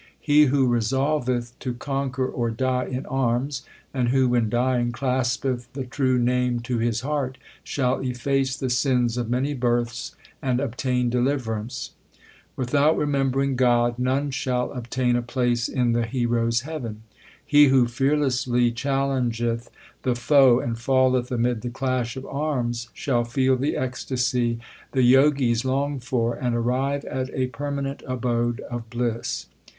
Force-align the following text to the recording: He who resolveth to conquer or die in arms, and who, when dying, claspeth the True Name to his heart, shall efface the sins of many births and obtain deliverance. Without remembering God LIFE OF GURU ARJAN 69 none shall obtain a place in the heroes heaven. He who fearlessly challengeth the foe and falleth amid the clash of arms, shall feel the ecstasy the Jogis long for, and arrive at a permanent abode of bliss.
He 0.19 0.45
who 0.45 0.65
resolveth 0.67 1.51
to 1.59 1.75
conquer 1.75 2.25
or 2.27 2.49
die 2.49 2.85
in 2.85 3.05
arms, 3.05 3.61
and 3.93 4.09
who, 4.09 4.29
when 4.29 4.49
dying, 4.49 4.91
claspeth 4.91 5.71
the 5.73 5.83
True 5.85 6.17
Name 6.17 6.59
to 6.61 6.79
his 6.79 7.01
heart, 7.01 7.37
shall 7.63 7.99
efface 7.99 8.55
the 8.57 8.71
sins 8.71 9.15
of 9.15 9.29
many 9.29 9.53
births 9.53 10.15
and 10.41 10.59
obtain 10.59 11.11
deliverance. 11.11 11.91
Without 12.55 12.97
remembering 12.97 13.55
God 13.55 13.69
LIFE 13.69 13.91
OF 13.91 13.97
GURU 14.03 14.07
ARJAN 14.07 14.25
69 14.25 14.25
none 14.25 14.31
shall 14.31 14.73
obtain 14.75 15.15
a 15.15 15.21
place 15.21 15.69
in 15.69 15.91
the 15.91 16.07
heroes 16.07 16.61
heaven. 16.61 17.03
He 17.45 17.65
who 17.67 17.85
fearlessly 17.87 18.71
challengeth 18.71 19.69
the 20.01 20.15
foe 20.15 20.59
and 20.59 20.79
falleth 20.79 21.31
amid 21.31 21.61
the 21.61 21.69
clash 21.69 22.17
of 22.17 22.25
arms, 22.25 22.89
shall 22.95 23.23
feel 23.23 23.55
the 23.55 23.77
ecstasy 23.77 24.57
the 24.93 25.03
Jogis 25.13 25.63
long 25.63 25.99
for, 25.99 26.33
and 26.33 26.55
arrive 26.55 27.05
at 27.05 27.29
a 27.35 27.49
permanent 27.49 28.01
abode 28.07 28.61
of 28.61 28.89
bliss. 28.89 29.45